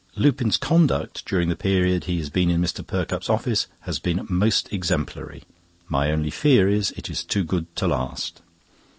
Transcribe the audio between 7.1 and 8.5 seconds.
too good to last.